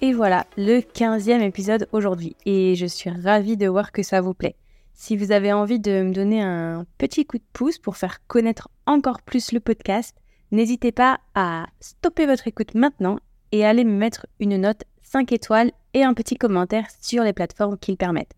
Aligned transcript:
Et 0.00 0.12
voilà, 0.12 0.46
le 0.56 0.78
15e 0.78 1.40
épisode 1.40 1.88
aujourd'hui. 1.90 2.36
Et 2.46 2.76
je 2.76 2.86
suis 2.86 3.10
ravie 3.10 3.56
de 3.56 3.66
voir 3.66 3.90
que 3.90 4.04
ça 4.04 4.20
vous 4.20 4.32
plaît. 4.32 4.54
Si 4.94 5.16
vous 5.16 5.32
avez 5.32 5.52
envie 5.52 5.80
de 5.80 6.02
me 6.02 6.12
donner 6.12 6.40
un 6.40 6.86
petit 6.98 7.26
coup 7.26 7.38
de 7.38 7.44
pouce 7.52 7.78
pour 7.78 7.96
faire 7.96 8.24
connaître 8.28 8.68
encore 8.86 9.22
plus 9.22 9.50
le 9.50 9.58
podcast, 9.58 10.16
n'hésitez 10.52 10.92
pas 10.92 11.18
à 11.34 11.66
stopper 11.80 12.26
votre 12.26 12.46
écoute 12.46 12.74
maintenant 12.74 13.18
et 13.50 13.66
aller 13.66 13.82
me 13.82 13.96
mettre 13.96 14.28
une 14.38 14.56
note 14.58 14.84
5 15.02 15.32
étoiles 15.32 15.72
et 15.94 16.04
un 16.04 16.14
petit 16.14 16.36
commentaire 16.36 16.86
sur 17.00 17.24
les 17.24 17.32
plateformes 17.32 17.76
qui 17.76 17.90
le 17.90 17.96
permettent. 17.96 18.34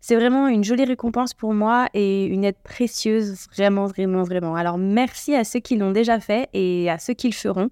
C'est 0.00 0.16
vraiment 0.16 0.46
une 0.46 0.62
jolie 0.62 0.84
récompense 0.84 1.34
pour 1.34 1.54
moi 1.54 1.88
et 1.92 2.24
une 2.24 2.44
aide 2.44 2.56
précieuse, 2.62 3.48
vraiment, 3.52 3.86
vraiment, 3.86 4.22
vraiment. 4.22 4.54
Alors 4.54 4.78
merci 4.78 5.34
à 5.34 5.42
ceux 5.42 5.60
qui 5.60 5.76
l'ont 5.76 5.90
déjà 5.90 6.20
fait 6.20 6.48
et 6.52 6.88
à 6.88 6.98
ceux 6.98 7.14
qui 7.14 7.26
le 7.26 7.34
feront. 7.34 7.68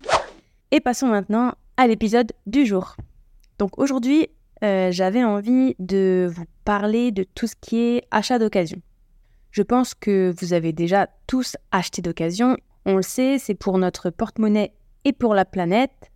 Et 0.72 0.80
passons 0.80 1.06
maintenant 1.06 1.52
à 1.76 1.86
l'épisode 1.86 2.32
du 2.46 2.66
jour. 2.66 2.96
Donc 3.58 3.78
aujourd'hui, 3.78 4.28
euh, 4.62 4.90
j'avais 4.90 5.24
envie 5.24 5.74
de 5.78 6.30
vous 6.32 6.44
parler 6.64 7.10
de 7.12 7.24
tout 7.24 7.46
ce 7.46 7.54
qui 7.60 7.78
est 7.78 8.04
achat 8.10 8.38
d'occasion. 8.38 8.80
Je 9.50 9.62
pense 9.62 9.94
que 9.94 10.32
vous 10.40 10.52
avez 10.52 10.72
déjà 10.72 11.08
tous 11.26 11.56
acheté 11.72 12.02
d'occasion. 12.02 12.56
On 12.86 12.96
le 12.96 13.02
sait, 13.02 13.38
c'est 13.38 13.54
pour 13.54 13.78
notre 13.78 14.10
porte-monnaie 14.10 14.72
et 15.04 15.12
pour 15.12 15.34
la 15.34 15.44
planète 15.44 16.10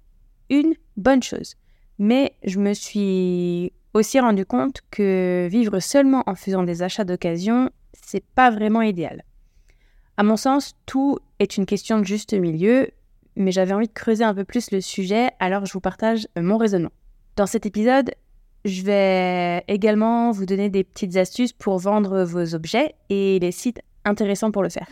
une 0.51 0.75
bonne 0.97 1.23
chose. 1.23 1.55
Mais 1.99 2.37
je 2.45 2.59
me 2.59 2.75
suis 2.75 3.73
aussi 3.95 4.21
rendu 4.21 4.45
compte 4.45 4.81
que 4.91 5.49
vivre 5.51 5.81
seulement 5.81 6.23
en 6.27 6.35
faisant 6.35 6.63
des 6.63 6.83
achats 6.83 7.05
d'occasion, 7.05 7.71
c'est 7.93 8.25
pas 8.35 8.51
vraiment 8.51 8.83
idéal. 8.83 9.25
À 10.17 10.23
mon 10.23 10.37
sens, 10.37 10.75
tout 10.87 11.19
est 11.39 11.57
une 11.57 11.67
question 11.67 11.99
de 11.99 12.05
juste 12.05 12.35
milieu, 12.35 12.89
mais 13.37 13.51
j'avais 13.51 13.73
envie 13.73 13.89
de 13.89 13.93
creuser 13.93 14.25
un 14.25 14.35
peu 14.35 14.45
plus 14.45 14.71
le 14.71 14.81
sujet, 14.81 15.31
alors 15.41 15.65
je 15.65 15.73
vous 15.73 15.81
partage 15.81 16.27
mon 16.37 16.59
raisonnement. 16.59 16.93
Dans 17.35 17.47
cet 17.47 17.65
épisode, 17.65 18.11
je 18.67 18.83
vais 18.83 19.65
également 19.67 20.33
vous 20.33 20.45
donner 20.45 20.69
des 20.69 20.85
petites 20.85 21.17
astuces 21.17 21.55
pour 21.55 21.79
vendre 21.79 22.25
vos 22.25 22.55
objets 22.55 22.95
et 23.09 23.39
les 23.39 23.53
sites 23.53 23.81
intéressants 24.05 24.51
pour 24.51 24.63
le 24.63 24.69
faire. 24.69 24.87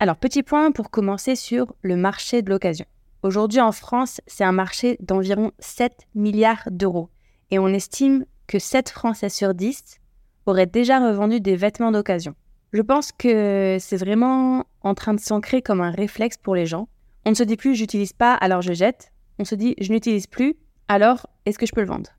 Alors, 0.00 0.16
petit 0.16 0.42
point 0.42 0.72
pour 0.72 0.90
commencer 0.90 1.36
sur 1.36 1.74
le 1.82 1.94
marché 1.94 2.40
de 2.40 2.48
l'occasion. 2.48 2.86
Aujourd'hui 3.22 3.60
en 3.60 3.70
France, 3.70 4.22
c'est 4.26 4.44
un 4.44 4.52
marché 4.52 4.96
d'environ 5.00 5.52
7 5.58 5.92
milliards 6.14 6.66
d'euros 6.70 7.10
et 7.50 7.58
on 7.58 7.68
estime 7.68 8.24
que 8.46 8.58
7 8.58 8.88
Français 8.88 9.28
sur 9.28 9.52
10 9.52 10.00
auraient 10.46 10.66
déjà 10.66 11.06
revendu 11.06 11.40
des 11.40 11.54
vêtements 11.54 11.92
d'occasion. 11.92 12.34
Je 12.72 12.80
pense 12.80 13.12
que 13.12 13.76
c'est 13.78 13.98
vraiment 13.98 14.64
en 14.80 14.94
train 14.94 15.12
de 15.12 15.20
s'ancrer 15.20 15.60
comme 15.60 15.82
un 15.82 15.90
réflexe 15.90 16.38
pour 16.38 16.54
les 16.54 16.64
gens. 16.64 16.88
On 17.26 17.30
ne 17.30 17.36
se 17.36 17.42
dit 17.42 17.56
plus 17.56 17.74
j'utilise 17.74 18.14
pas 18.14 18.32
alors 18.34 18.62
je 18.62 18.72
jette, 18.72 19.12
on 19.38 19.44
se 19.44 19.54
dit 19.54 19.74
je 19.78 19.92
n'utilise 19.92 20.26
plus 20.26 20.56
alors 20.92 21.26
est-ce 21.46 21.58
que 21.58 21.64
je 21.64 21.72
peux 21.72 21.80
le 21.80 21.86
vendre? 21.86 22.10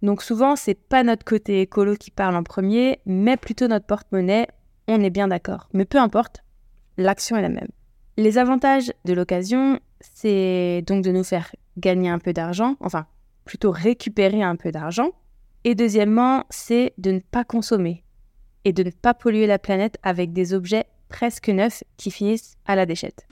Donc 0.00 0.22
souvent, 0.22 0.56
c'est 0.56 0.74
pas 0.74 1.02
notre 1.02 1.24
côté 1.24 1.60
écolo 1.60 1.94
qui 1.94 2.10
parle 2.10 2.36
en 2.36 2.42
premier, 2.42 3.00
mais 3.04 3.36
plutôt 3.36 3.68
notre 3.68 3.84
porte-monnaie, 3.84 4.48
on 4.86 5.02
est 5.02 5.10
bien 5.10 5.28
d'accord. 5.28 5.68
Mais 5.74 5.84
peu 5.84 5.98
importe, 5.98 6.42
l'action 6.96 7.36
est 7.36 7.42
la 7.42 7.50
même. 7.50 7.68
Les 8.16 8.38
avantages 8.38 8.92
de 9.04 9.12
l'occasion, 9.12 9.78
c'est 10.00 10.82
donc 10.86 11.04
de 11.04 11.12
nous 11.12 11.22
faire 11.22 11.54
gagner 11.76 12.08
un 12.08 12.18
peu 12.18 12.32
d'argent, 12.32 12.76
enfin 12.80 13.06
plutôt 13.44 13.70
récupérer 13.70 14.42
un 14.42 14.56
peu 14.56 14.72
d'argent. 14.72 15.10
Et 15.64 15.74
deuxièmement, 15.74 16.44
c'est 16.48 16.94
de 16.96 17.10
ne 17.10 17.20
pas 17.20 17.44
consommer 17.44 18.04
et 18.64 18.72
de 18.72 18.84
ne 18.84 18.90
pas 18.90 19.12
polluer 19.12 19.46
la 19.46 19.58
planète 19.58 19.98
avec 20.02 20.32
des 20.32 20.54
objets 20.54 20.86
presque 21.10 21.48
neufs 21.50 21.84
qui 21.98 22.10
finissent 22.10 22.56
à 22.64 22.74
la 22.74 22.86
déchette. 22.86 23.26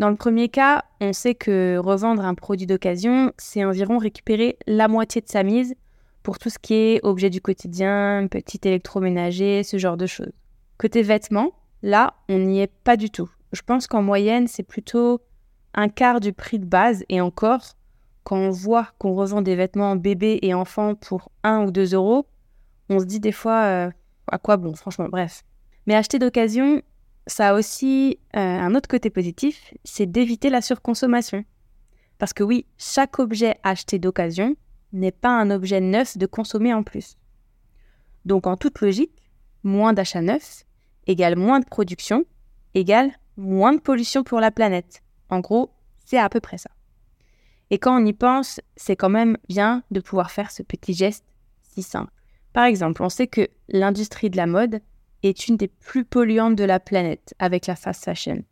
Dans 0.00 0.08
le 0.08 0.16
premier 0.16 0.48
cas, 0.48 0.84
on 1.02 1.12
sait 1.12 1.34
que 1.34 1.76
revendre 1.76 2.24
un 2.24 2.32
produit 2.34 2.66
d'occasion, 2.66 3.32
c'est 3.36 3.66
environ 3.66 3.98
récupérer 3.98 4.56
la 4.66 4.88
moitié 4.88 5.20
de 5.20 5.28
sa 5.28 5.42
mise 5.42 5.74
pour 6.22 6.38
tout 6.38 6.48
ce 6.48 6.58
qui 6.58 6.72
est 6.72 7.00
objet 7.02 7.28
du 7.28 7.42
quotidien, 7.42 8.26
petit 8.30 8.58
électroménager, 8.64 9.62
ce 9.62 9.76
genre 9.76 9.98
de 9.98 10.06
choses. 10.06 10.32
Côté 10.78 11.02
vêtements, 11.02 11.52
là, 11.82 12.14
on 12.30 12.38
n'y 12.38 12.62
est 12.62 12.72
pas 12.82 12.96
du 12.96 13.10
tout. 13.10 13.28
Je 13.52 13.60
pense 13.60 13.86
qu'en 13.86 14.00
moyenne, 14.00 14.48
c'est 14.48 14.62
plutôt 14.62 15.20
un 15.74 15.90
quart 15.90 16.20
du 16.20 16.32
prix 16.32 16.58
de 16.58 16.64
base 16.64 17.04
et 17.10 17.20
encore, 17.20 17.74
quand 18.24 18.38
on 18.38 18.48
voit 18.48 18.88
qu'on 18.98 19.12
revend 19.14 19.42
des 19.42 19.54
vêtements 19.54 19.96
bébés 19.96 20.38
et 20.40 20.54
enfants 20.54 20.94
pour 20.94 21.30
1 21.42 21.66
ou 21.66 21.70
2 21.70 21.92
euros, 21.94 22.26
on 22.88 23.00
se 23.00 23.04
dit 23.04 23.20
des 23.20 23.32
fois 23.32 23.64
euh, 23.64 23.90
à 24.32 24.38
quoi 24.38 24.56
bon, 24.56 24.74
franchement, 24.74 25.10
bref. 25.10 25.42
Mais 25.86 25.94
acheter 25.94 26.18
d'occasion, 26.18 26.80
ça 27.32 27.50
a 27.50 27.54
aussi 27.54 28.18
euh, 28.36 28.38
un 28.38 28.74
autre 28.74 28.88
côté 28.88 29.10
positif, 29.10 29.74
c'est 29.84 30.06
d'éviter 30.06 30.50
la 30.50 30.62
surconsommation. 30.62 31.44
Parce 32.18 32.32
que 32.32 32.42
oui, 32.42 32.66
chaque 32.76 33.18
objet 33.18 33.58
acheté 33.62 33.98
d'occasion 33.98 34.56
n'est 34.92 35.12
pas 35.12 35.30
un 35.30 35.50
objet 35.50 35.80
neuf 35.80 36.18
de 36.18 36.26
consommer 36.26 36.74
en 36.74 36.82
plus. 36.82 37.16
Donc 38.24 38.46
en 38.46 38.56
toute 38.56 38.80
logique, 38.80 39.16
moins 39.62 39.92
d'achats 39.92 40.22
neufs 40.22 40.64
égale 41.06 41.36
moins 41.36 41.60
de 41.60 41.64
production 41.64 42.24
égale 42.74 43.12
moins 43.36 43.72
de 43.72 43.80
pollution 43.80 44.22
pour 44.22 44.40
la 44.40 44.50
planète. 44.50 45.02
En 45.28 45.40
gros, 45.40 45.72
c'est 46.04 46.18
à 46.18 46.28
peu 46.28 46.40
près 46.40 46.58
ça. 46.58 46.70
Et 47.70 47.78
quand 47.78 48.00
on 48.00 48.04
y 48.04 48.12
pense, 48.12 48.60
c'est 48.76 48.96
quand 48.96 49.08
même 49.08 49.36
bien 49.48 49.82
de 49.90 50.00
pouvoir 50.00 50.30
faire 50.30 50.50
ce 50.50 50.62
petit 50.62 50.92
geste 50.92 51.24
si 51.62 51.82
simple. 51.82 52.12
Par 52.52 52.64
exemple, 52.64 53.02
on 53.02 53.08
sait 53.08 53.28
que 53.28 53.48
l'industrie 53.68 54.28
de 54.28 54.36
la 54.36 54.46
mode 54.46 54.80
est 55.22 55.48
une 55.48 55.56
des 55.56 55.68
plus 55.68 56.04
polluantes 56.04 56.56
de 56.56 56.64
la 56.64 56.80
planète 56.80 57.34
avec 57.38 57.66
la 57.66 57.76
fast 57.76 58.04
fashion. 58.04 58.42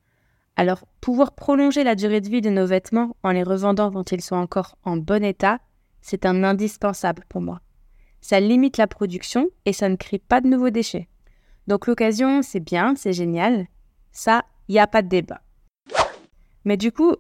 Alors, 0.57 0.85
pouvoir 1.01 1.33
prolonger 1.33 1.85
la 1.85 1.95
durée 1.95 2.21
de 2.21 2.29
vie 2.29 2.41
de 2.41 2.51
nos 2.51 2.67
vêtements 2.67 3.17
en 3.23 3.31
les 3.31 3.45
revendant 3.45 3.93
quand 3.93 4.11
ils 4.13 4.21
sont 4.21 4.37
encore 4.37 4.77
en 4.83 4.97
bon 4.97 5.23
état, 5.25 5.61
c'est 6.01 6.27
un 6.27 6.43
indispensable 6.43 7.25
pour 7.29 7.41
moi. 7.41 7.61
Ça 8.21 8.41
limite 8.41 8.77
la 8.77 8.87
production 8.89 9.49
et 9.65 9.73
ça 9.73 9.89
ne 9.89 9.97
crée 9.97 10.19
pas 10.19 10.41
de 10.41 10.49
nouveaux 10.49 10.71
déchets. 10.71 11.09
Donc 11.69 11.87
l'occasion, 11.87 12.43
c'est 12.43 12.61
bien, 12.61 12.95
c'est 12.97 13.13
génial. 13.13 13.67
Ça, 14.11 14.45
il 14.69 14.73
n'y 14.73 14.81
a 14.81 14.87
pas 14.87 15.03
de 15.03 15.09
débat. 15.09 15.43
Mais 16.65 16.77
du 16.77 16.93
coup, 16.93 17.15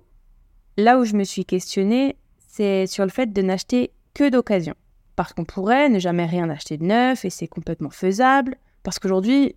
là 0.77 0.99
où 0.99 1.05
je 1.05 1.15
me 1.15 1.25
suis 1.25 1.45
questionnée, 1.45 2.17
c'est 2.39 2.87
sur 2.87 3.05
le 3.05 3.11
fait 3.11 3.33
de 3.33 3.43
n'acheter 3.43 3.93
que 4.15 4.29
d'occasion. 4.29 4.75
Parce 5.17 5.33
qu'on 5.33 5.45
pourrait 5.45 5.89
ne 5.89 5.99
jamais 5.99 6.27
rien 6.27 6.50
acheter 6.50 6.77
de 6.77 6.85
neuf 6.85 7.25
et 7.25 7.31
c'est 7.31 7.47
complètement 7.47 7.91
faisable. 7.91 8.56
Parce 8.83 8.99
qu'aujourd'hui, 8.99 9.57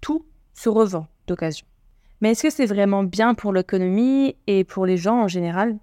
tout 0.00 0.24
se 0.54 0.68
revend 0.68 1.06
d'occasion. 1.26 1.66
Mais 2.20 2.32
est-ce 2.32 2.42
que 2.42 2.50
c'est 2.50 2.66
vraiment 2.66 3.02
bien 3.02 3.34
pour 3.34 3.52
l'économie 3.52 4.36
et 4.46 4.64
pour 4.64 4.86
les 4.86 4.96
gens 4.96 5.22
en 5.22 5.28
général? 5.28 5.78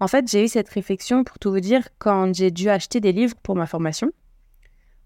En 0.00 0.08
fait, 0.08 0.28
j'ai 0.28 0.44
eu 0.44 0.48
cette 0.48 0.68
réflexion 0.68 1.22
pour 1.22 1.38
tout 1.38 1.52
vous 1.52 1.60
dire 1.60 1.88
quand 1.98 2.34
j'ai 2.34 2.50
dû 2.50 2.68
acheter 2.68 3.00
des 3.00 3.12
livres 3.12 3.36
pour 3.42 3.54
ma 3.54 3.66
formation. 3.66 4.10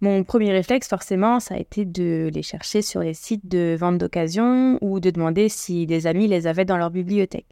Mon 0.01 0.25
premier 0.25 0.53
réflexe, 0.53 0.89
forcément, 0.89 1.41
ça 1.41 1.55
a 1.55 1.59
été 1.59 1.85
de 1.85 2.31
les 2.33 2.43
chercher 2.43 2.83
sur 2.83 3.01
les 3.01 3.15
sites 3.15 3.47
de 3.49 3.77
vente 3.79 3.99
d'occasion 3.99 4.79
ou 4.81 5.01
de 5.01 5.11
demander 5.11 5.49
si 5.49 5.87
des 5.87 6.07
amis 6.07 6.29
les 6.29 6.47
avaient 6.47 6.65
dans 6.65 6.77
leur 6.77 6.91
bibliothèque. 6.91 7.47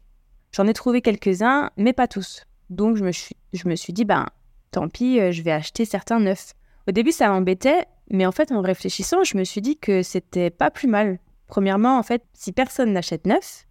J'en 0.53 0.67
ai 0.67 0.73
trouvé 0.73 1.03
quelques-uns, 1.03 1.71
mais 1.77 1.93
pas 1.93 2.07
tous. 2.07 2.45
Donc 2.71 2.97
je 2.97 3.05
me 3.05 3.13
suis, 3.13 3.37
je 3.53 3.69
me 3.69 3.77
suis 3.77 3.93
dit, 3.93 4.05
ben 4.05 4.27
tant 4.71 4.89
pis, 4.89 5.21
euh, 5.21 5.33
je 5.33 5.43
vais 5.43 5.53
acheter 5.53 5.85
certains 5.85 6.21
neufs. 6.21 6.55
Au 6.87 6.93
début, 6.93 7.13
ça 7.13 7.29
m'embêtait, 7.29 7.85
mais 8.11 8.27
en 8.27 8.33
fait, 8.33 8.53
en 8.53 8.61
réfléchissant, 8.61 9.25
je 9.25 9.37
me 9.37 9.45
suis 9.45 9.61
dit 9.61 9.77
que 9.79 10.03
c'était 10.03 10.51
pas 10.51 10.71
plus 10.71 10.89
mal. 10.89 11.19
Premièrement, 11.47 11.99
en 11.99 12.03
fait, 12.03 12.23
si 12.33 12.53
personne 12.53 12.93
n'achète 12.93 13.27
neuf, 13.27 13.67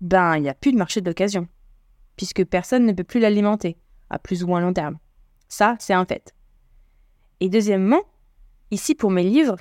ben, 0.00 0.36
il 0.36 0.42
n'y 0.42 0.48
a 0.48 0.54
plus 0.54 0.72
de 0.72 0.78
marché 0.78 1.00
d'occasion, 1.00 1.48
puisque 2.16 2.44
personne 2.44 2.86
ne 2.86 2.92
peut 2.92 3.04
plus 3.04 3.20
l'alimenter, 3.20 3.76
à 4.10 4.18
plus 4.18 4.44
ou 4.44 4.46
moins 4.46 4.60
long 4.60 4.72
terme. 4.72 4.98
Ça, 5.48 5.76
c'est 5.78 5.94
un 5.94 6.04
fait. 6.04 6.34
Et 7.40 7.48
deuxièmement, 7.48 8.02
ici 8.70 8.94
pour 8.94 9.10
mes 9.10 9.22
livres, 9.22 9.56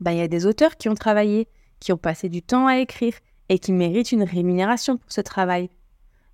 bah, 0.00 0.12
il 0.12 0.18
y 0.18 0.22
a 0.22 0.28
des 0.28 0.46
auteurs 0.46 0.76
qui 0.76 0.88
ont 0.88 0.94
travaillé, 0.94 1.48
qui 1.80 1.92
ont 1.92 1.98
passé 1.98 2.28
du 2.28 2.42
temps 2.42 2.66
à 2.66 2.78
écrire 2.78 3.14
et 3.48 3.58
qui 3.58 3.72
méritent 3.72 4.12
une 4.12 4.22
rémunération 4.22 4.96
pour 4.96 5.10
ce 5.10 5.20
travail. 5.20 5.70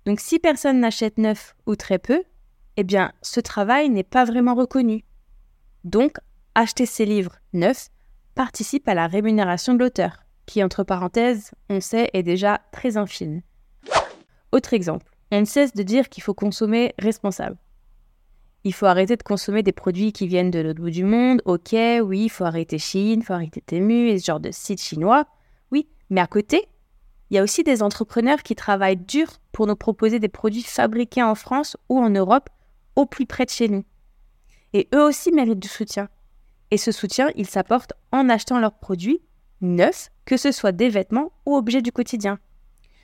Donc 0.05 0.19
si 0.19 0.39
personne 0.39 0.79
n'achète 0.79 1.17
neuf 1.17 1.55
ou 1.65 1.75
très 1.75 1.99
peu, 1.99 2.23
eh 2.75 2.83
bien 2.83 3.13
ce 3.21 3.39
travail 3.39 3.89
n'est 3.89 4.03
pas 4.03 4.25
vraiment 4.25 4.55
reconnu. 4.55 5.03
Donc 5.83 6.17
acheter 6.55 6.85
ces 6.85 7.05
livres 7.05 7.37
neufs 7.53 7.89
participe 8.35 8.87
à 8.87 8.93
la 8.93 9.07
rémunération 9.07 9.73
de 9.73 9.79
l'auteur, 9.79 10.23
qui 10.45 10.63
entre 10.63 10.83
parenthèses, 10.83 11.51
on 11.69 11.79
sait, 11.81 12.09
est 12.13 12.23
déjà 12.23 12.61
très 12.71 12.97
infime. 12.97 13.41
Autre 14.51 14.73
exemple, 14.73 15.11
on 15.31 15.39
ne 15.41 15.45
cesse 15.45 15.73
de 15.73 15.83
dire 15.83 16.09
qu'il 16.09 16.23
faut 16.23 16.33
consommer 16.33 16.93
responsable. 16.99 17.57
Il 18.65 18.73
faut 18.73 18.85
arrêter 18.85 19.17
de 19.17 19.23
consommer 19.23 19.61
des 19.61 19.73
produits 19.73 20.13
qui 20.13 20.27
viennent 20.27 20.51
de 20.51 20.59
l'autre 20.59 20.81
bout 20.81 20.89
du 20.89 21.03
monde. 21.03 21.41
Ok, 21.45 21.73
oui, 21.73 22.25
il 22.25 22.29
faut 22.29 22.45
arrêter 22.45 22.77
Chine, 22.77 23.19
il 23.19 23.23
faut 23.23 23.33
arrêter 23.33 23.61
Temu 23.61 24.09
et 24.09 24.19
ce 24.19 24.25
genre 24.25 24.39
de 24.39 24.51
sites 24.51 24.81
chinois. 24.81 25.25
Oui, 25.71 25.89
mais 26.09 26.21
à 26.21 26.27
côté, 26.27 26.67
il 27.29 27.35
y 27.35 27.39
a 27.39 27.43
aussi 27.43 27.63
des 27.63 27.83
entrepreneurs 27.83 28.41
qui 28.43 28.55
travaillent 28.55 28.95
dur 28.95 29.27
pour 29.51 29.67
nous 29.67 29.75
proposer 29.75 30.19
des 30.19 30.29
produits 30.29 30.63
fabriqués 30.63 31.23
en 31.23 31.35
France 31.35 31.75
ou 31.89 31.99
en 31.99 32.09
Europe 32.09 32.49
au 32.95 33.05
plus 33.05 33.25
près 33.25 33.45
de 33.45 33.49
chez 33.49 33.67
nous. 33.67 33.83
Et 34.71 34.87
eux 34.93 35.03
aussi 35.03 35.31
méritent 35.31 35.59
du 35.59 35.67
soutien. 35.67 36.07
Et 36.73 36.77
ce 36.77 36.91
soutien, 36.91 37.29
il 37.35 37.45
s'apporte 37.45 37.93
en 38.11 38.29
achetant 38.29 38.59
leurs 38.59 38.73
produits 38.73 39.21
neufs, 39.61 40.09
que 40.25 40.37
ce 40.37 40.51
soit 40.51 40.71
des 40.71 40.89
vêtements 40.89 41.31
ou 41.45 41.55
objets 41.55 41.83
du 41.83 41.91
quotidien. 41.91 42.39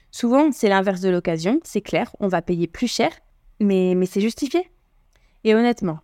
Souvent, 0.09 0.51
c'est 0.51 0.69
l'inverse 0.69 1.01
de 1.01 1.09
l'occasion, 1.09 1.59
c'est 1.63 1.81
clair, 1.81 2.09
on 2.19 2.27
va 2.27 2.41
payer 2.41 2.65
plus 2.65 2.87
cher, 2.87 3.11
mais, 3.59 3.93
mais 3.95 4.07
c'est 4.07 4.21
justifié. 4.21 4.71
Et 5.43 5.53
honnêtement, 5.53 5.99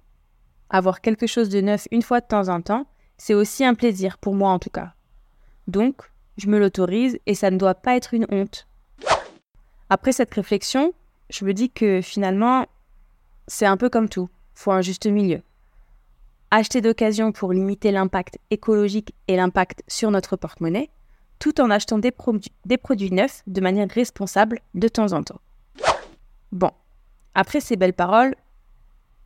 avoir 0.69 1.01
quelque 1.01 1.25
chose 1.25 1.49
de 1.49 1.59
neuf 1.59 1.87
une 1.89 2.03
fois 2.03 2.21
de 2.21 2.27
temps 2.27 2.49
en 2.49 2.61
temps, 2.61 2.85
c'est 3.17 3.33
aussi 3.33 3.65
un 3.65 3.73
plaisir, 3.73 4.19
pour 4.19 4.35
moi 4.35 4.51
en 4.51 4.59
tout 4.59 4.69
cas. 4.69 4.93
Donc, 5.65 6.03
je 6.37 6.45
me 6.45 6.59
l'autorise 6.59 7.17
et 7.25 7.33
ça 7.33 7.49
ne 7.49 7.57
doit 7.57 7.73
pas 7.73 7.95
être 7.95 8.13
une 8.13 8.27
honte. 8.29 8.67
Après 9.89 10.11
cette 10.11 10.35
réflexion, 10.35 10.93
je 11.31 11.45
me 11.45 11.53
dis 11.55 11.71
que 11.71 11.99
finalement, 12.03 12.67
c'est 13.47 13.65
un 13.65 13.75
peu 13.75 13.89
comme 13.89 14.07
tout, 14.07 14.29
faut 14.53 14.71
un 14.71 14.81
juste 14.83 15.07
milieu. 15.07 15.41
Acheter 16.51 16.81
d'occasion 16.81 17.31
pour 17.31 17.53
limiter 17.53 17.91
l'impact 17.91 18.37
écologique 18.51 19.13
et 19.27 19.35
l'impact 19.35 19.83
sur 19.87 20.11
notre 20.11 20.35
porte-monnaie, 20.35 20.89
tout 21.39 21.59
en 21.59 21.69
achetant 21.69 21.97
des, 21.97 22.11
produits 22.11 23.11
neufs 23.11 23.43
de 23.47 23.61
manière 23.61 23.89
responsable 23.89 24.61
de 24.73 24.87
temps 24.87 25.11
en 25.13 25.23
temps. 25.23 25.41
Bon, 26.51 26.71
après 27.33 27.59
ces 27.59 27.75
belles 27.75 27.93
paroles, 27.93 28.35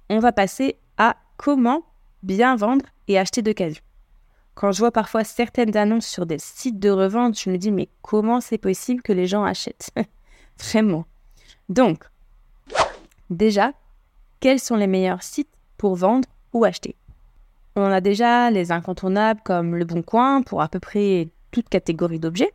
on 0.10 0.19
va 0.19 0.31
passer 0.31 0.77
à 0.98 1.18
comment 1.38 1.83
bien 2.24 2.56
vendre 2.56 2.86
et 3.07 3.19
acheter 3.19 3.42
d'occasion. 3.42 3.83
Quand 4.56 4.72
je 4.72 4.80
vois 4.80 4.92
parfois 4.92 5.24
certaines 5.24 5.77
annonces 5.77 6.07
sur 6.07 6.25
des 6.25 6.39
sites 6.39 6.80
de 6.80 6.89
revente, 6.89 7.39
je 7.39 7.50
me 7.50 7.57
dis 7.57 7.72
mais 7.72 7.89
comment 8.01 8.42
c'est 8.42 8.57
possible 8.57 9.01
que 9.01 9.13
les 9.13 9.27
gens 9.27 9.44
achètent? 9.44 9.92
Vraiment. 10.57 11.06
Donc, 11.69 12.04
déjà, 13.30 13.74
quels 14.39 14.60
sont 14.60 14.75
les 14.75 14.88
meilleurs 14.88 15.24
sites 15.24 15.54
pour 15.77 15.95
vendre 15.95 16.27
ou 16.51 16.65
acheter? 16.65 16.95
On 17.81 17.92
a 17.92 18.02
déjà 18.02 18.52
les 18.52 18.74
incontournables 18.74 19.40
comme 19.42 19.78
Le 19.78 19.86
Bon 19.86 20.02
Coin 20.02 20.42
pour 20.42 20.62
à 20.62 20.68
peu 20.68 20.81
près 20.81 21.30
toute 21.52 21.70
catégorie 21.70 22.20
d'objets. 22.20 22.52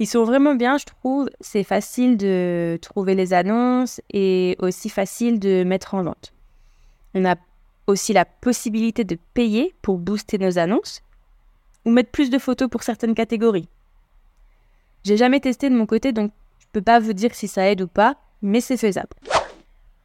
Ils 0.00 0.06
sont 0.06 0.24
vraiment 0.24 0.56
bien, 0.56 0.78
je 0.78 0.84
trouve. 0.84 1.30
C'est 1.40 1.62
facile 1.62 2.16
de 2.16 2.76
trouver 2.82 3.14
les 3.14 3.32
annonces 3.32 4.00
et 4.12 4.56
aussi 4.58 4.88
facile 4.88 5.38
de 5.38 5.62
mettre 5.62 5.94
en 5.94 6.02
vente. 6.02 6.32
On 7.14 7.24
a 7.24 7.36
aussi 7.86 8.12
la 8.12 8.24
possibilité 8.24 9.04
de 9.04 9.16
payer 9.32 9.74
pour 9.80 9.98
booster 9.98 10.38
nos 10.38 10.58
annonces 10.58 11.02
ou 11.84 11.90
mettre 11.90 12.10
plus 12.10 12.30
de 12.30 12.38
photos 12.38 12.68
pour 12.68 12.82
certaines 12.82 13.14
catégories. 13.14 13.68
J'ai 15.04 15.16
jamais 15.16 15.38
testé 15.38 15.70
de 15.70 15.76
mon 15.76 15.86
côté, 15.86 16.12
donc 16.12 16.32
je 16.58 16.66
peux 16.72 16.82
pas 16.82 16.98
vous 16.98 17.12
dire 17.12 17.32
si 17.34 17.46
ça 17.46 17.70
aide 17.70 17.82
ou 17.82 17.86
pas, 17.86 18.16
mais 18.42 18.60
c'est 18.60 18.76
faisable. 18.76 19.14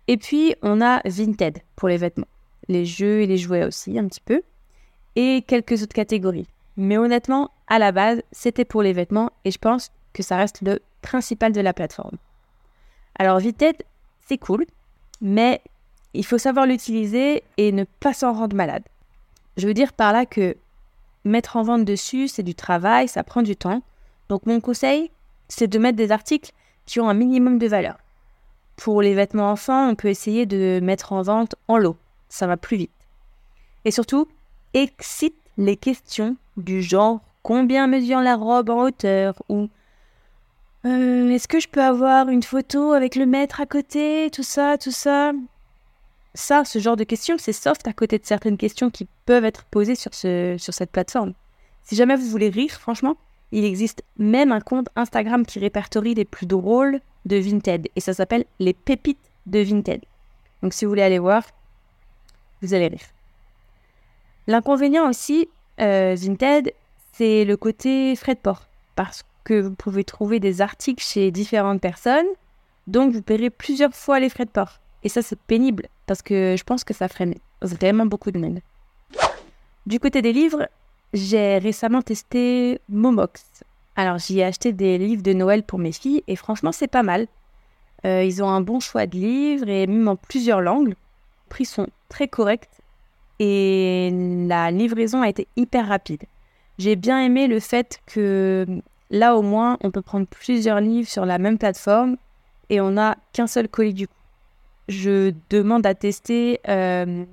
Et 0.08 0.18
puis, 0.18 0.56
on 0.62 0.80
a 0.80 1.01
Vinted 1.06 1.58
pour 1.75 1.90
les 1.90 1.98
vêtements, 1.98 2.28
les 2.67 2.85
jeux 2.85 3.21
et 3.21 3.27
les 3.27 3.38
jouets 3.38 3.65
aussi, 3.65 3.97
un 3.97 4.07
petit 4.07 4.21
peu, 4.21 4.41
et 5.15 5.44
quelques 5.47 5.83
autres 5.83 5.94
catégories. 5.94 6.47
Mais 6.77 6.97
honnêtement, 6.97 7.51
à 7.67 7.79
la 7.79 7.91
base, 7.91 8.21
c'était 8.31 8.65
pour 8.65 8.81
les 8.81 8.94
vêtements 8.94 9.31
et 9.45 9.51
je 9.51 9.57
pense 9.57 9.91
que 10.13 10.23
ça 10.23 10.38
reste 10.38 10.62
le 10.62 10.79
principal 11.01 11.51
de 11.51 11.62
la 11.62 11.73
plateforme. 11.73 12.17
Alors 13.17 13.39
Vinted, 13.39 13.83
c'est 14.27 14.38
cool, 14.38 14.65
mais 15.21 15.62
il 16.13 16.25
faut 16.25 16.38
savoir 16.38 16.65
l'utiliser 16.65 17.44
et 17.57 17.71
ne 17.71 17.85
pas 18.00 18.13
s'en 18.13 18.33
rendre 18.33 18.56
malade. 18.56 18.83
Je 19.57 19.67
veux 19.67 19.73
dire 19.73 19.94
par 19.94 20.12
là 20.12 20.25
que 20.25 20.56
mettre 21.23 21.56
en 21.56 21.63
vente 21.63 21.85
dessus, 21.85 22.27
c'est 22.27 22.44
du 22.44 22.56
travail, 22.56 23.07
ça 23.07 23.23
prend 23.23 23.41
du 23.41 23.56
temps. 23.56 23.81
Donc 24.29 24.45
mon 24.45 24.59
conseil, 24.59 25.12
c'est 25.47 25.67
de 25.67 25.79
mettre 25.79 25.97
des 25.97 26.12
articles 26.12 26.51
qui 26.85 27.00
ont 27.00 27.09
un 27.09 27.13
minimum 27.13 27.57
de 27.57 27.67
valeur. 27.67 27.97
Pour 28.75 29.01
les 29.01 29.13
vêtements 29.13 29.51
enfants, 29.51 29.89
on 29.89 29.95
peut 29.95 30.09
essayer 30.09 30.45
de 30.45 30.79
mettre 30.83 31.13
en 31.13 31.21
vente 31.21 31.56
en 31.67 31.77
lot. 31.77 31.95
Ça 32.30 32.48
va 32.48 32.57
plus 32.57 32.77
vite. 32.77 32.92
Et 33.86 33.92
surtout, 33.92 34.27
excite 34.74 35.36
les 35.57 35.77
questions 35.77 36.36
du 36.57 36.81
genre 36.81 37.22
combien 37.44 37.88
mesure 37.88 38.22
la 38.22 38.36
robe 38.36 38.69
en 38.69 38.83
hauteur 38.83 39.42
ou 39.50 39.69
euh, 40.86 41.30
est-ce 41.30 41.48
que 41.48 41.60
je 41.60 41.68
peux 41.68 41.81
avoir 41.81 42.30
une 42.30 42.44
photo 42.44 42.92
avec 42.92 43.16
le 43.16 43.25
maître 43.25 43.60
à 43.60 43.66
côté, 43.66 44.30
tout 44.31 44.44
ça, 44.44 44.77
tout 44.77 44.92
ça? 44.92 45.31
Ça, 46.36 46.63
ce 46.63 46.80
genre 46.80 46.95
de 46.95 47.04
questions, 47.04 47.38
c'est 47.39 47.54
soft 47.54 47.88
à 47.88 47.94
côté 47.94 48.19
de 48.19 48.25
certaines 48.25 48.57
questions 48.57 48.92
qui 48.92 49.07
peuvent 49.25 49.45
être 49.45 49.63
posées 49.66 49.95
sur, 49.95 50.13
ce, 50.13 50.57
sur 50.60 50.74
cette 50.74 50.92
plateforme. 50.92 51.33
Si 51.81 51.95
jamais 51.95 52.16
vous 52.16 52.27
voulez 52.27 52.50
rire, 52.50 52.72
franchement, 52.72 53.16
il 53.51 53.63
existe 53.63 54.04
même 54.18 54.51
un 54.51 54.60
compte 54.60 54.89
Instagram 54.95 55.45
qui 55.45 55.60
répertorie 55.60 56.13
les 56.13 56.25
plus 56.25 56.45
drôles 56.45 57.00
de 57.25 57.38
Vinted 57.38 57.88
et 57.95 58.00
ça 58.00 58.13
s'appelle 58.13 58.45
les 58.60 58.74
pépites 58.74 59.31
de 59.45 59.60
Vinted. 59.60 60.01
Donc 60.62 60.74
si 60.74 60.86
vous 60.86 60.92
voulez 60.92 61.01
aller 61.04 61.19
voir, 61.19 61.44
vous 62.62 62.74
allez 62.74 62.88
rire. 62.88 63.07
L'inconvénient 64.48 65.10
aussi, 65.10 65.50
euh, 65.80 66.16
Vinted, 66.18 66.74
c'est 67.13 67.46
le 67.46 67.57
côté 67.57 68.16
frais 68.16 68.36
de 68.36 68.40
port. 68.40 68.68
Parce 68.96 69.24
que 69.44 69.60
vous 69.60 69.74
pouvez 69.74 70.04
trouver 70.04 70.40
des 70.40 70.62
articles 70.62 71.03
chez 71.03 71.32
différentes 71.32 71.82
personnes, 71.82 72.25
donc 72.88 73.13
vous 73.13 73.22
paierez 73.22 73.50
plusieurs 73.50 73.94
fois 73.94 74.20
les 74.20 74.29
frais 74.29 74.46
de 74.46 74.50
port. 74.50 74.79
Et 75.03 75.10
ça, 75.10 75.22
c'est 75.22 75.39
pénible, 75.39 75.88
parce 76.08 76.22
que 76.22 76.56
je 76.58 76.63
pense 76.63 76.84
que 76.84 76.94
ça 76.94 77.08
freine 77.08 77.36
vraiment 77.62 78.06
beaucoup 78.06 78.32
de 78.32 78.39
monde. 78.39 78.60
Du 79.86 80.00
côté 80.00 80.22
des 80.22 80.34
livres, 80.34 80.68
j'ai 81.13 81.58
récemment 81.60 82.01
testé 82.01 82.79
Momox. 82.89 83.63
Alors, 83.96 84.18
j'y 84.18 84.39
ai 84.39 84.44
acheté 84.44 84.74
des 84.74 84.98
livres 84.98 85.22
de 85.22 85.34
Noël 85.34 85.63
pour 85.63 85.79
mes 85.79 85.91
filles, 85.91 86.24
et 86.27 86.36
franchement, 86.36 86.72
c'est 86.72 86.88
pas 86.88 87.03
mal. 87.03 87.27
Euh, 88.06 88.24
ils 88.24 88.44
ont 88.44 88.50
un 88.50 88.62
bon 88.62 88.79
choix 88.79 89.06
de 89.06 89.15
livres, 89.15 89.70
et 89.70 89.88
même 89.88 90.08
en 90.08 90.15
plusieurs 90.15 90.62
langues. 90.62 90.96
Prix 91.50 91.65
sont 91.65 91.88
très 92.09 92.27
corrects, 92.27 92.69
et 93.39 94.09
la 94.47 94.71
livraison 94.71 95.21
a 95.21 95.29
été 95.29 95.47
hyper 95.55 95.88
rapide. 95.88 96.24
J'ai 96.77 96.95
bien 96.95 97.21
aimé 97.21 97.47
le 97.47 97.59
fait 97.59 98.00
que 98.05 98.65
là 99.09 99.35
au 99.35 99.41
moins 99.41 99.77
on 99.81 99.91
peut 99.91 100.01
prendre 100.01 100.27
plusieurs 100.27 100.81
livres 100.81 101.09
sur 101.09 101.25
la 101.25 101.38
même 101.38 101.57
plateforme 101.57 102.17
et 102.69 102.81
on 102.81 102.91
n'a 102.91 103.17
qu'un 103.33 103.47
seul 103.47 103.67
colis 103.69 103.93
du 103.93 104.07
coup. 104.07 104.13
Je 104.88 105.33
demande 105.50 105.85
à 105.85 105.95
tester 105.95 106.59
euh, 106.67 107.24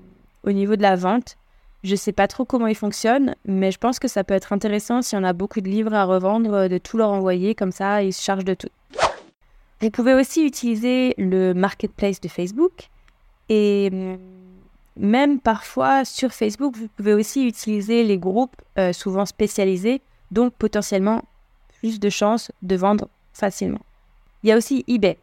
au 0.44 0.52
niveau 0.52 0.76
de 0.76 0.82
la 0.82 0.96
vente. 0.96 1.36
Je 1.82 1.92
ne 1.92 1.96
sais 1.96 2.12
pas 2.12 2.28
trop 2.28 2.44
comment 2.44 2.68
il 2.68 2.76
fonctionne, 2.76 3.34
mais 3.44 3.72
je 3.72 3.78
pense 3.78 3.98
que 3.98 4.06
ça 4.06 4.22
peut 4.22 4.34
être 4.34 4.52
intéressant 4.52 5.02
si 5.02 5.16
on 5.16 5.24
a 5.24 5.32
beaucoup 5.32 5.60
de 5.60 5.68
livres 5.68 5.94
à 5.94 6.04
revendre, 6.04 6.68
de 6.68 6.78
tout 6.78 6.96
leur 6.96 7.10
envoyer, 7.10 7.56
comme 7.56 7.72
ça 7.72 8.02
ils 8.02 8.12
se 8.12 8.22
chargent 8.22 8.44
de 8.44 8.54
tout. 8.54 8.68
Vous 9.80 9.90
pouvez 9.90 10.14
aussi 10.14 10.46
utiliser 10.46 11.14
le 11.18 11.52
marketplace 11.54 12.20
de 12.20 12.28
Facebook 12.28 12.88
et 13.48 13.90
même 15.02 15.40
parfois 15.40 16.04
sur 16.04 16.32
Facebook, 16.32 16.76
vous 16.76 16.88
pouvez 16.88 17.12
aussi 17.12 17.46
utiliser 17.46 18.04
les 18.04 18.18
groupes 18.18 18.54
euh, 18.78 18.92
souvent 18.92 19.26
spécialisés, 19.26 20.00
donc 20.30 20.54
potentiellement 20.54 21.22
plus 21.80 21.98
de 21.98 22.08
chances 22.08 22.52
de 22.62 22.76
vendre 22.76 23.08
facilement. 23.34 23.80
Il 24.42 24.48
y 24.48 24.52
a 24.52 24.56
aussi 24.56 24.84
eBay. 24.86 25.18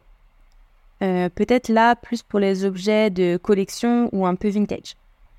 Euh, 1.02 1.30
peut-être 1.30 1.70
là 1.70 1.96
plus 1.96 2.22
pour 2.22 2.38
les 2.38 2.66
objets 2.66 3.08
de 3.08 3.38
collection 3.38 4.10
ou 4.12 4.26
un 4.26 4.34
peu 4.34 4.50
vintage. 4.50 4.96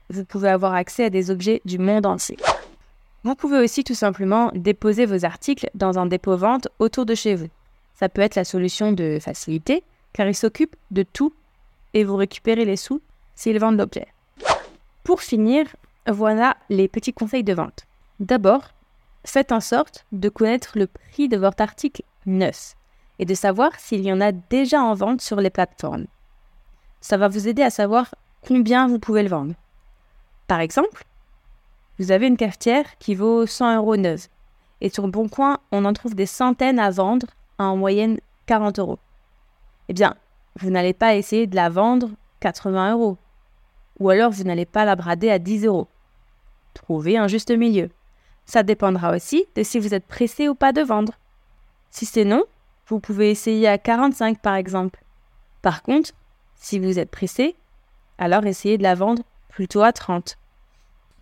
Vous 0.09 0.25
pouvez 0.25 0.49
avoir 0.49 0.73
accès 0.73 1.05
à 1.05 1.09
des 1.11 1.29
objets 1.29 1.61
du 1.63 1.77
monde 1.77 2.07
entier. 2.07 2.37
Vous 3.23 3.35
pouvez 3.35 3.59
aussi 3.59 3.83
tout 3.83 3.93
simplement 3.93 4.51
déposer 4.55 5.05
vos 5.05 5.23
articles 5.23 5.69
dans 5.75 5.99
un 5.99 6.07
dépôt 6.07 6.35
vente 6.35 6.67
autour 6.79 7.05
de 7.05 7.13
chez 7.13 7.35
vous. 7.35 7.49
Ça 7.93 8.09
peut 8.09 8.21
être 8.21 8.35
la 8.35 8.43
solution 8.43 8.91
de 8.91 9.19
facilité 9.21 9.83
car 10.13 10.27
il 10.27 10.35
s'occupe 10.35 10.75
de 10.89 11.03
tout 11.03 11.31
et 11.93 12.03
vous 12.03 12.15
récupérez 12.15 12.65
les 12.65 12.75
sous 12.75 13.01
s'ils 13.35 13.59
vendent 13.59 13.77
l'objet. 13.77 14.07
Pour 15.03 15.21
finir, 15.21 15.65
voilà 16.07 16.57
les 16.69 16.87
petits 16.87 17.13
conseils 17.13 17.43
de 17.43 17.53
vente. 17.53 17.87
D'abord, 18.19 18.69
faites 19.25 19.51
en 19.51 19.59
sorte 19.59 20.05
de 20.11 20.29
connaître 20.29 20.73
le 20.75 20.87
prix 20.87 21.27
de 21.27 21.37
votre 21.37 21.61
article 21.61 22.03
neuf 22.25 22.75
et 23.19 23.25
de 23.25 23.33
savoir 23.33 23.71
s'il 23.79 24.01
y 24.01 24.13
en 24.13 24.21
a 24.21 24.31
déjà 24.31 24.81
en 24.81 24.93
vente 24.93 25.21
sur 25.21 25.37
les 25.37 25.49
plateformes. 25.49 26.05
Ça 27.01 27.17
va 27.17 27.27
vous 27.27 27.47
aider 27.47 27.63
à 27.63 27.69
savoir 27.69 28.13
combien 28.41 28.87
vous 28.87 28.99
pouvez 28.99 29.23
le 29.23 29.29
vendre. 29.29 29.55
Par 30.47 30.59
exemple, 30.59 31.03
vous 31.97 32.11
avez 32.11 32.27
une 32.27 32.37
cafetière 32.37 32.97
qui 32.99 33.15
vaut 33.15 33.45
100 33.45 33.77
euros 33.77 33.97
neuve. 33.97 34.27
Et 34.81 34.89
sur 34.89 35.07
Bon 35.07 35.29
Coin, 35.29 35.59
on 35.71 35.85
en 35.85 35.93
trouve 35.93 36.15
des 36.15 36.25
centaines 36.25 36.79
à 36.79 36.89
vendre 36.89 37.27
à 37.57 37.65
en 37.65 37.77
moyenne 37.77 38.19
40 38.47 38.79
euros. 38.79 38.99
Eh 39.87 39.93
bien, 39.93 40.15
vous 40.59 40.69
n'allez 40.69 40.93
pas 40.93 41.15
essayer 41.15 41.47
de 41.47 41.55
la 41.55 41.69
vendre 41.69 42.09
80 42.39 42.93
euros. 42.93 43.17
Ou 44.01 44.09
alors 44.09 44.31
vous 44.31 44.45
n'allez 44.45 44.65
pas 44.65 44.83
la 44.83 44.95
brader 44.95 45.29
à 45.29 45.37
10 45.37 45.65
euros. 45.65 45.87
Trouvez 46.73 47.17
un 47.17 47.27
juste 47.27 47.51
milieu. 47.51 47.91
Ça 48.47 48.63
dépendra 48.63 49.15
aussi 49.15 49.45
de 49.55 49.61
si 49.61 49.77
vous 49.77 49.93
êtes 49.93 50.07
pressé 50.07 50.49
ou 50.49 50.55
pas 50.55 50.73
de 50.73 50.81
vendre. 50.81 51.13
Si 51.91 52.07
c'est 52.07 52.25
non, 52.25 52.43
vous 52.87 52.99
pouvez 52.99 53.29
essayer 53.29 53.67
à 53.67 53.77
45 53.77 54.39
par 54.39 54.55
exemple. 54.55 55.03
Par 55.61 55.83
contre, 55.83 56.13
si 56.55 56.79
vous 56.79 56.97
êtes 56.97 57.11
pressé, 57.11 57.55
alors 58.17 58.43
essayez 58.47 58.79
de 58.79 58.83
la 58.83 58.95
vendre 58.95 59.21
plutôt 59.49 59.83
à 59.83 59.93
30. 59.93 60.35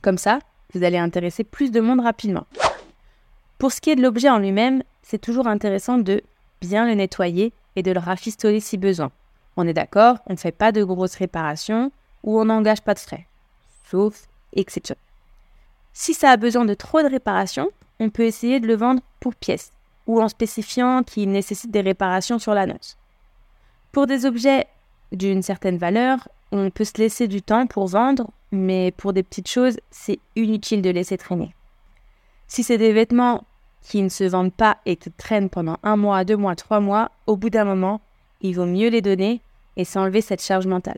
Comme 0.02 0.18
ça, 0.18 0.40
vous 0.74 0.86
allez 0.86 0.98
intéresser 0.98 1.44
plus 1.44 1.72
de 1.72 1.82
monde 1.82 2.00
rapidement. 2.00 2.48
Pour 3.58 3.74
ce 3.74 3.82
qui 3.82 3.90
est 3.90 3.98
de 3.98 4.02
l'objet 4.02 4.30
en 4.30 4.40
lui-même, 4.40 4.84
c'est 5.02 5.20
toujours 5.20 5.48
intéressant 5.48 5.98
de 5.98 6.24
bien 6.62 6.86
le 6.86 6.94
nettoyer 6.94 7.52
et 7.76 7.84
de 7.84 7.92
le 7.92 8.00
rafistoler 8.00 8.62
si 8.62 8.78
besoin. 8.78 9.12
On 9.58 9.68
est 9.68 9.74
d'accord, 9.74 10.20
on 10.28 10.34
ne 10.34 10.38
fait 10.38 10.54
pas 10.54 10.72
de 10.72 10.82
grosses 10.82 11.16
réparations 11.16 11.92
ou 12.24 12.40
on 12.40 12.46
n'engage 12.46 12.82
pas 12.82 12.94
de 12.94 13.00
frais, 13.00 13.28
sauf 13.90 14.28
exception. 14.54 14.96
Si 15.94 16.14
ça 16.14 16.32
a 16.32 16.38
besoin 16.38 16.66
de 16.66 16.74
trop 16.74 17.02
de 17.02 17.10
réparations, 17.10 17.70
on 18.00 18.10
peut 18.10 18.24
essayer 18.24 18.60
de 18.60 18.68
le 18.68 18.76
vendre 18.76 19.02
pour 19.20 19.36
pièce 19.36 19.72
ou 20.08 20.22
en 20.22 20.28
spécifiant 20.28 21.04
qu'il 21.04 21.32
nécessite 21.32 21.72
des 21.72 21.82
réparations 21.82 22.40
sur 22.40 22.54
la 22.54 22.66
note. 22.66 22.98
Pour 23.92 24.08
des 24.08 24.26
objets 24.26 24.68
d'une 25.12 25.42
certaine 25.42 25.78
valeur, 25.78 26.28
on 26.52 26.70
peut 26.70 26.84
se 26.84 26.98
laisser 26.98 27.28
du 27.28 27.42
temps 27.42 27.68
pour 27.68 27.88
vendre, 27.88 28.32
mais 28.52 28.92
pour 28.92 29.14
des 29.14 29.24
petites 29.24 29.50
choses, 29.50 29.78
c'est 29.92 30.20
inutile 30.36 30.82
de 30.82 30.90
laisser 30.90 31.18
traîner. 31.18 31.54
Si 32.48 32.64
c'est 32.64 32.78
des 32.78 32.94
vêtements 32.94 33.44
qui 33.82 34.02
ne 34.02 34.10
se 34.10 34.24
vendent 34.24 34.54
pas 34.54 34.78
et 34.86 34.96
te 34.96 35.10
traînent 35.16 35.50
pendant 35.50 35.78
un 35.84 35.96
mois, 35.96 36.24
deux 36.24 36.38
mois, 36.38 36.56
trois 36.56 36.80
mois, 36.80 37.12
au 37.28 37.38
bout 37.38 37.50
d'un 37.50 37.66
moment, 37.66 38.02
il 38.42 38.56
vaut 38.56 38.66
mieux 38.66 38.90
les 38.90 39.02
donner 39.02 39.42
et 39.78 39.86
s'enlever 39.86 40.22
cette 40.22 40.42
charge 40.42 40.68
mentale. 40.68 40.98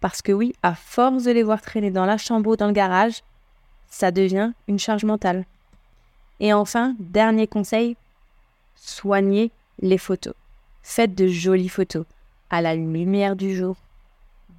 Parce 0.00 0.22
que 0.22 0.32
oui, 0.32 0.54
à 0.62 0.74
force 0.74 1.24
de 1.24 1.30
les 1.30 1.42
voir 1.42 1.62
traîner 1.62 1.90
dans 1.90 2.06
la 2.06 2.18
chambre 2.18 2.50
ou 2.50 2.56
dans 2.56 2.66
le 2.66 2.72
garage, 2.72 3.22
ça 3.88 4.10
devient 4.10 4.52
une 4.68 4.78
charge 4.78 5.04
mentale. 5.04 5.44
Et 6.40 6.52
enfin, 6.52 6.94
dernier 6.98 7.46
conseil, 7.46 7.96
soignez 8.74 9.50
les 9.80 9.98
photos. 9.98 10.34
Faites 10.82 11.14
de 11.14 11.26
jolies 11.26 11.68
photos, 11.68 12.04
à 12.50 12.60
la 12.60 12.74
lumière 12.74 13.36
du 13.36 13.56
jour, 13.56 13.76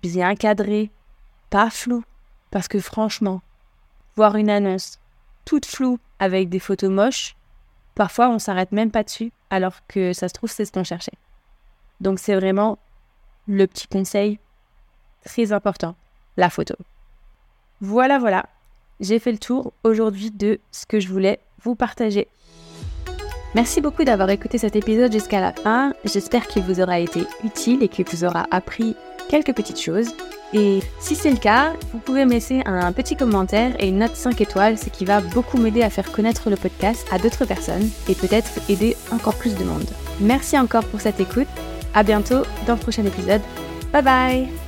bien 0.02 0.36
cadrées, 0.36 0.90
pas 1.50 1.70
floues, 1.70 2.04
parce 2.52 2.68
que 2.68 2.80
franchement, 2.80 3.42
voir 4.16 4.36
une 4.36 4.50
annonce 4.50 5.00
toute 5.46 5.66
floue 5.66 6.00
avec 6.20 6.50
des 6.50 6.60
photos 6.60 6.90
moches, 6.90 7.36
parfois 7.96 8.30
on 8.30 8.40
s'arrête 8.40 8.72
même 8.72 8.92
pas 8.92 9.04
dessus, 9.04 9.32
alors 9.50 9.76
que 9.88 10.14
ça 10.14 10.28
se 10.28 10.34
trouve 10.34 10.52
c'est 10.52 10.66
ce 10.66 10.72
qu'on 10.72 10.84
cherchait. 10.84 11.18
Donc 12.02 12.20
c'est 12.20 12.36
vraiment 12.36 12.78
le 13.48 13.66
petit 13.66 13.88
conseil 13.88 14.40
très 15.26 15.52
important, 15.52 15.96
la 16.38 16.50
photo. 16.50 16.76
Voilà, 17.82 18.20
voilà, 18.20 18.46
j'ai 19.00 19.20
fait 19.20 19.32
le 19.32 19.38
tour 19.38 19.74
aujourd'hui 19.84 20.32
de 20.32 20.60
ce 20.72 20.86
que 20.86 21.00
je 21.00 21.08
voulais 21.08 21.40
vous 21.64 21.76
partager. 21.76 22.28
Merci 23.56 23.82
beaucoup 23.82 24.04
d'avoir 24.04 24.30
écouté 24.30 24.58
cet 24.58 24.76
épisode 24.76 25.12
jusqu'à 25.12 25.40
la 25.40 25.54
fin. 25.54 25.94
J'espère 26.04 26.48
qu'il 26.48 26.64
vous 26.64 26.80
aura 26.80 27.00
été 27.00 27.24
utile 27.44 27.82
et 27.82 27.88
qu'il 27.88 28.06
vous 28.06 28.24
aura 28.24 28.46
appris 28.52 28.96
quelques 29.30 29.56
petites 29.56 29.82
choses. 29.82 30.10
Et 30.54 30.80
si 31.00 31.16
c'est 31.16 31.32
le 31.32 31.38
cas, 31.38 31.74
vous 31.92 32.00
pouvez 32.00 32.26
me 32.26 32.32
laisser 32.32 32.62
un 32.66 32.92
petit 32.94 33.16
commentaire 33.16 33.76
et 33.80 33.90
une 33.90 34.00
note 34.00 34.16
5 34.16 34.40
étoiles, 34.40 34.78
ce 34.78 34.90
qui 34.90 35.06
va 35.06 35.22
beaucoup 35.22 35.58
m'aider 35.58 35.82
à 35.82 35.90
faire 35.90 36.12
connaître 36.12 36.50
le 36.50 36.56
podcast 36.56 37.06
à 37.12 37.20
d'autres 37.20 37.46
personnes 37.46 37.90
et 38.08 38.16
peut-être 38.16 38.52
aider 38.70 38.96
encore 39.12 39.36
plus 39.36 39.56
de 39.56 39.64
monde. 39.64 39.90
Merci 40.20 40.58
encore 40.58 40.86
pour 40.86 41.02
cette 41.02 41.20
écoute. 41.20 41.48
À 41.94 42.04
bientôt 42.04 42.44
dans 42.66 42.76
le 42.76 42.80
prochain 42.80 43.06
épisode. 43.06 43.42
Bye 43.92 44.04
bye 44.04 44.67